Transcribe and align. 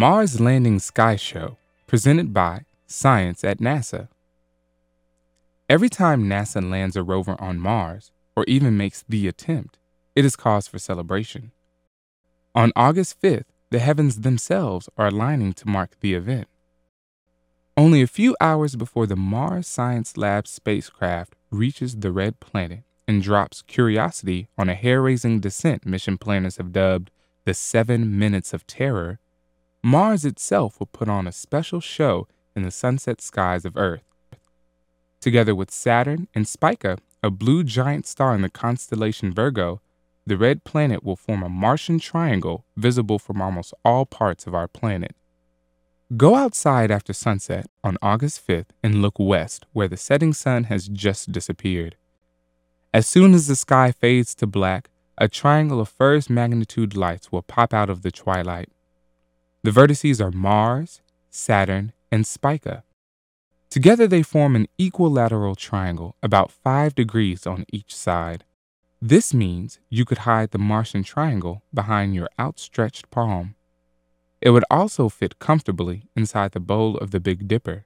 Mars 0.00 0.40
Landing 0.40 0.78
Sky 0.78 1.14
Show, 1.14 1.58
presented 1.86 2.32
by 2.32 2.64
Science 2.86 3.44
at 3.44 3.58
NASA. 3.58 4.08
Every 5.68 5.90
time 5.90 6.24
NASA 6.24 6.66
lands 6.66 6.96
a 6.96 7.02
rover 7.02 7.36
on 7.38 7.60
Mars, 7.60 8.10
or 8.34 8.46
even 8.48 8.78
makes 8.78 9.04
the 9.06 9.28
attempt, 9.28 9.76
it 10.16 10.24
is 10.24 10.36
cause 10.36 10.66
for 10.66 10.78
celebration. 10.78 11.52
On 12.54 12.72
August 12.74 13.20
5th, 13.20 13.44
the 13.68 13.78
heavens 13.78 14.22
themselves 14.22 14.88
are 14.96 15.08
aligning 15.08 15.52
to 15.52 15.68
mark 15.68 15.90
the 16.00 16.14
event. 16.14 16.48
Only 17.76 18.00
a 18.00 18.06
few 18.06 18.34
hours 18.40 18.76
before 18.76 19.06
the 19.06 19.16
Mars 19.16 19.66
Science 19.66 20.16
Lab 20.16 20.48
spacecraft 20.48 21.36
reaches 21.50 21.96
the 21.96 22.10
red 22.10 22.40
planet 22.40 22.84
and 23.06 23.22
drops 23.22 23.60
Curiosity 23.60 24.48
on 24.56 24.70
a 24.70 24.74
hair 24.74 25.02
raising 25.02 25.40
descent 25.40 25.84
mission 25.84 26.16
planners 26.16 26.56
have 26.56 26.72
dubbed 26.72 27.10
the 27.44 27.52
Seven 27.52 28.18
Minutes 28.18 28.54
of 28.54 28.66
Terror, 28.66 29.20
Mars 29.82 30.26
itself 30.26 30.78
will 30.78 30.86
put 30.86 31.08
on 31.08 31.26
a 31.26 31.32
special 31.32 31.80
show 31.80 32.28
in 32.54 32.62
the 32.62 32.70
sunset 32.70 33.20
skies 33.22 33.64
of 33.64 33.76
Earth. 33.76 34.04
Together 35.20 35.54
with 35.54 35.70
Saturn 35.70 36.28
and 36.34 36.46
Spica, 36.46 36.98
a 37.22 37.30
blue 37.30 37.64
giant 37.64 38.06
star 38.06 38.34
in 38.34 38.42
the 38.42 38.50
constellation 38.50 39.32
Virgo, 39.32 39.80
the 40.26 40.36
red 40.36 40.64
planet 40.64 41.02
will 41.02 41.16
form 41.16 41.42
a 41.42 41.48
Martian 41.48 41.98
triangle 41.98 42.64
visible 42.76 43.18
from 43.18 43.40
almost 43.40 43.72
all 43.82 44.04
parts 44.04 44.46
of 44.46 44.54
our 44.54 44.68
planet. 44.68 45.14
Go 46.16 46.34
outside 46.34 46.90
after 46.90 47.12
sunset 47.12 47.66
on 47.82 47.96
August 48.02 48.46
5th 48.46 48.70
and 48.82 49.00
look 49.00 49.18
west 49.18 49.64
where 49.72 49.88
the 49.88 49.96
setting 49.96 50.34
sun 50.34 50.64
has 50.64 50.88
just 50.88 51.32
disappeared. 51.32 51.96
As 52.92 53.06
soon 53.06 53.32
as 53.32 53.46
the 53.46 53.56
sky 53.56 53.92
fades 53.92 54.34
to 54.36 54.46
black, 54.46 54.90
a 55.16 55.28
triangle 55.28 55.80
of 55.80 55.88
first 55.88 56.28
magnitude 56.28 56.96
lights 56.96 57.32
will 57.32 57.42
pop 57.42 57.72
out 57.72 57.88
of 57.88 58.02
the 58.02 58.10
twilight. 58.10 58.68
The 59.62 59.70
vertices 59.70 60.22
are 60.22 60.30
Mars, 60.30 61.02
Saturn, 61.28 61.92
and 62.10 62.26
Spica. 62.26 62.82
Together 63.68 64.06
they 64.06 64.22
form 64.22 64.56
an 64.56 64.66
equilateral 64.78 65.54
triangle 65.54 66.16
about 66.22 66.50
5 66.50 66.94
degrees 66.94 67.46
on 67.46 67.66
each 67.70 67.94
side. 67.94 68.44
This 69.02 69.34
means 69.34 69.78
you 69.90 70.06
could 70.06 70.18
hide 70.18 70.52
the 70.52 70.58
Martian 70.58 71.02
triangle 71.02 71.62
behind 71.74 72.14
your 72.14 72.28
outstretched 72.38 73.10
palm. 73.10 73.54
It 74.40 74.50
would 74.50 74.64
also 74.70 75.10
fit 75.10 75.38
comfortably 75.38 76.08
inside 76.16 76.52
the 76.52 76.60
bowl 76.60 76.96
of 76.96 77.10
the 77.10 77.20
Big 77.20 77.46
Dipper. 77.46 77.84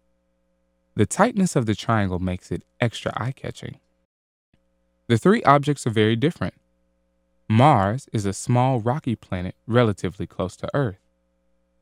The 0.95 1.06
tightness 1.06 1.56
of 1.56 1.67
the 1.67 1.75
triangle 1.75 2.20
makes 2.20 2.52
it 2.52 2.62
extra 2.80 3.12
eye 3.17 3.33
catching. 3.33 3.80
The 5.08 5.19
three 5.19 5.42
objects 5.42 5.89
are 5.89 5.91
very 5.91 6.14
different. 6.14 6.55
Mars 7.48 8.08
is 8.12 8.25
a 8.25 8.33
small 8.33 8.78
rocky 8.78 9.17
planet 9.17 9.56
relatively 9.67 10.27
close 10.27 10.56
to 10.56 10.70
Earth. 10.72 11.03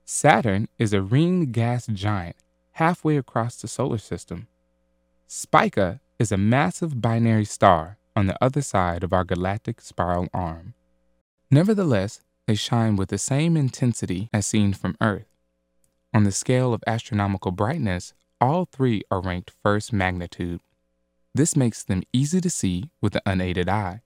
Saturn 0.05 0.69
is 0.79 0.93
a 0.93 1.03
ringed 1.03 1.53
gas 1.53 1.87
giant 1.87 2.37
halfway 2.73 3.17
across 3.17 3.57
the 3.57 3.69
solar 3.69 3.99
system. 3.99 4.49
Spica 5.27 6.01
is 6.19 6.33
a 6.33 6.37
massive 6.37 7.01
binary 7.01 7.45
star 7.45 7.99
on 8.15 8.27
the 8.27 8.43
other 8.43 8.63
side 8.63 9.03
of 9.03 9.13
our 9.13 9.25
galactic 9.25 9.81
spiral 9.81 10.29
arm. 10.35 10.75
Nevertheless, 11.51 12.21
they 12.47 12.55
shine 12.55 12.97
with 12.97 13.09
the 13.09 13.19
same 13.19 13.57
intensity 13.57 14.29
as 14.33 14.47
seen 14.47 14.73
from 14.73 14.97
Earth. 15.01 15.29
On 16.13 16.25
the 16.25 16.33
scale 16.33 16.75
of 16.75 16.83
astronomical 16.87 17.53
brightness, 17.53 18.13
all 18.41 18.67
three 18.67 19.03
are 19.11 19.21
ranked 19.21 19.53
first 19.63 19.93
magnitude. 19.93 20.61
This 21.35 21.57
makes 21.57 21.83
them 21.83 22.03
easy 22.13 22.41
to 22.41 22.51
see 22.51 22.91
with 23.01 23.15
the 23.15 23.23
unaided 23.25 23.69
eye. 23.69 24.03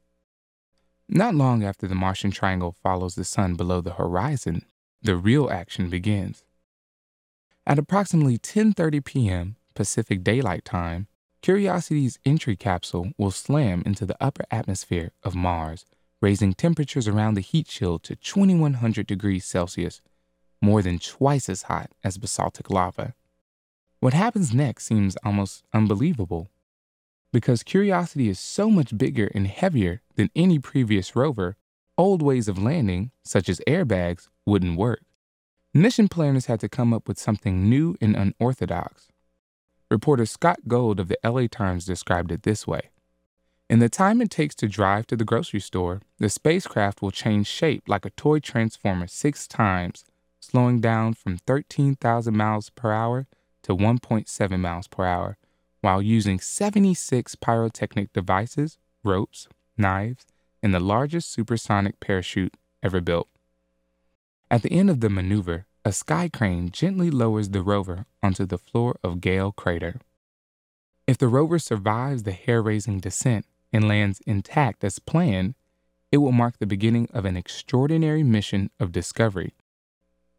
Not 1.08 1.34
long 1.34 1.64
after 1.64 1.88
the 1.88 1.94
Martian 1.94 2.30
triangle 2.30 2.76
follows 2.82 3.14
the 3.14 3.24
sun 3.24 3.54
below 3.54 3.80
the 3.80 3.94
horizon, 3.94 4.64
the 5.06 5.16
real 5.16 5.48
action 5.50 5.88
begins. 5.88 6.44
At 7.66 7.78
approximately 7.78 8.38
10:30 8.38 9.04
p.m. 9.04 9.56
Pacific 9.74 10.22
Daylight 10.22 10.64
Time, 10.64 11.06
Curiosity's 11.42 12.18
entry 12.24 12.56
capsule 12.56 13.12
will 13.16 13.30
slam 13.30 13.82
into 13.86 14.04
the 14.04 14.16
upper 14.20 14.44
atmosphere 14.50 15.12
of 15.22 15.36
Mars, 15.36 15.84
raising 16.20 16.54
temperatures 16.54 17.06
around 17.06 17.34
the 17.34 17.40
heat 17.40 17.68
shield 17.68 18.02
to 18.02 18.16
2100 18.16 19.06
degrees 19.06 19.44
Celsius, 19.44 20.02
more 20.60 20.82
than 20.82 20.98
twice 20.98 21.48
as 21.48 21.62
hot 21.62 21.92
as 22.02 22.18
basaltic 22.18 22.68
lava. 22.68 23.14
What 24.00 24.12
happens 24.12 24.52
next 24.52 24.86
seems 24.86 25.16
almost 25.24 25.62
unbelievable. 25.72 26.50
Because 27.32 27.62
Curiosity 27.62 28.28
is 28.28 28.40
so 28.40 28.70
much 28.70 28.98
bigger 28.98 29.30
and 29.34 29.46
heavier 29.46 30.02
than 30.16 30.30
any 30.34 30.58
previous 30.58 31.14
rover, 31.14 31.56
old 31.96 32.22
ways 32.22 32.48
of 32.48 32.58
landing, 32.58 33.12
such 33.22 33.48
as 33.48 33.60
airbags, 33.68 34.28
wouldn't 34.46 34.78
work. 34.78 35.02
Mission 35.74 36.08
planners 36.08 36.46
had 36.46 36.60
to 36.60 36.68
come 36.68 36.94
up 36.94 37.06
with 37.06 37.18
something 37.18 37.68
new 37.68 37.96
and 38.00 38.16
unorthodox. 38.16 39.08
Reporter 39.90 40.24
Scott 40.24 40.60
Gold 40.66 40.98
of 40.98 41.08
the 41.08 41.18
LA 41.22 41.46
Times 41.50 41.84
described 41.84 42.32
it 42.32 42.44
this 42.44 42.66
way 42.66 42.90
In 43.68 43.78
the 43.80 43.88
time 43.88 44.22
it 44.22 44.30
takes 44.30 44.54
to 44.56 44.68
drive 44.68 45.06
to 45.08 45.16
the 45.16 45.24
grocery 45.24 45.60
store, 45.60 46.00
the 46.18 46.30
spacecraft 46.30 47.02
will 47.02 47.10
change 47.10 47.46
shape 47.46 47.84
like 47.86 48.04
a 48.04 48.10
toy 48.10 48.38
transformer 48.38 49.06
six 49.06 49.46
times, 49.46 50.04
slowing 50.40 50.80
down 50.80 51.14
from 51.14 51.38
13,000 51.38 52.34
miles 52.34 52.70
per 52.70 52.92
hour 52.92 53.26
to 53.62 53.76
1.7 53.76 54.60
miles 54.60 54.86
per 54.88 55.04
hour 55.04 55.36
while 55.80 56.02
using 56.02 56.40
76 56.40 57.34
pyrotechnic 57.36 58.12
devices, 58.12 58.78
ropes, 59.04 59.46
knives, 59.76 60.26
and 60.62 60.74
the 60.74 60.80
largest 60.80 61.30
supersonic 61.30 62.00
parachute 62.00 62.54
ever 62.82 63.00
built. 63.00 63.28
At 64.48 64.62
the 64.62 64.72
end 64.72 64.90
of 64.90 65.00
the 65.00 65.10
maneuver, 65.10 65.66
a 65.84 65.90
sky 65.92 66.28
crane 66.28 66.70
gently 66.70 67.10
lowers 67.10 67.48
the 67.48 67.62
rover 67.62 68.06
onto 68.22 68.46
the 68.46 68.58
floor 68.58 68.96
of 69.02 69.20
Gale 69.20 69.50
Crater. 69.50 70.00
If 71.06 71.18
the 71.18 71.26
rover 71.26 71.58
survives 71.58 72.22
the 72.22 72.32
hair 72.32 72.62
raising 72.62 73.00
descent 73.00 73.44
and 73.72 73.88
lands 73.88 74.20
intact 74.20 74.84
as 74.84 75.00
planned, 75.00 75.56
it 76.12 76.18
will 76.18 76.30
mark 76.30 76.58
the 76.58 76.66
beginning 76.66 77.08
of 77.12 77.24
an 77.24 77.36
extraordinary 77.36 78.22
mission 78.22 78.70
of 78.78 78.92
discovery. 78.92 79.54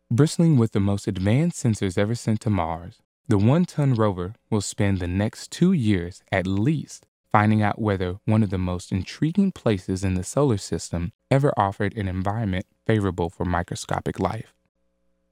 Bristling 0.09 0.57
with 0.57 0.71
the 0.71 0.79
most 0.79 1.07
advanced 1.07 1.61
sensors 1.61 1.97
ever 1.97 2.15
sent 2.15 2.39
to 2.41 2.49
Mars, 2.49 3.01
the 3.27 3.37
one 3.37 3.65
ton 3.65 3.93
rover 3.93 4.35
will 4.49 4.61
spend 4.61 4.99
the 4.99 5.07
next 5.07 5.51
two 5.51 5.73
years 5.73 6.23
at 6.31 6.47
least 6.47 7.06
finding 7.31 7.61
out 7.61 7.81
whether 7.81 8.17
one 8.25 8.43
of 8.43 8.49
the 8.49 8.57
most 8.57 8.91
intriguing 8.91 9.51
places 9.51 10.03
in 10.03 10.13
the 10.15 10.23
solar 10.23 10.57
system 10.57 11.11
ever 11.29 11.53
offered 11.57 11.95
an 11.95 12.07
environment 12.07 12.65
favorable 12.85 13.29
for 13.29 13.45
microscopic 13.45 14.19
life. 14.19 14.53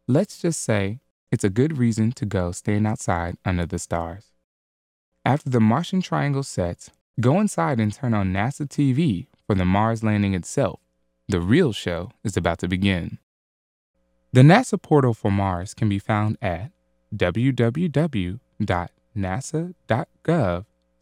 Let's 0.08 0.40
just 0.40 0.62
say 0.62 1.00
it's 1.32 1.44
a 1.44 1.50
good 1.50 1.78
reason 1.78 2.12
to 2.14 2.26
go 2.26 2.52
stand 2.52 2.86
outside 2.86 3.38
under 3.46 3.66
the 3.66 3.80
stars. 3.80 4.32
After 5.26 5.50
the 5.50 5.60
Martian 5.60 6.02
triangle 6.02 6.44
sets, 6.44 6.92
go 7.20 7.40
inside 7.40 7.80
and 7.80 7.94
turn 7.94 8.14
on 8.14 8.32
NASA 8.32 8.68
TV 8.68 9.28
for 9.48 9.56
the 9.56 9.66
Mars 9.66 10.04
landing 10.04 10.34
itself. 10.34 10.80
The 11.28 11.42
real 11.42 11.74
show 11.74 12.12
is 12.24 12.38
about 12.38 12.60
to 12.60 12.68
begin. 12.68 13.18
The 14.34 14.42
NASA 14.42 14.80
portal 14.80 15.14
for 15.14 15.32
Mars 15.32 15.74
can 15.74 15.90
be 15.90 15.98
found 15.98 16.38
at 16.42 16.72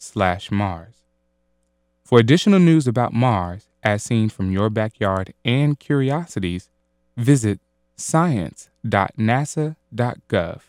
www.nasa.gov/mars. 0.04 1.04
For 2.04 2.20
additional 2.20 2.60
news 2.60 2.86
about 2.88 3.14
Mars 3.14 3.70
as 3.82 4.04
seen 4.04 4.28
from 4.30 4.52
your 4.52 4.70
backyard 4.70 5.34
and 5.46 5.80
curiosities, 5.80 6.70
visit 7.16 7.62
science.nasa.gov. 7.96 10.62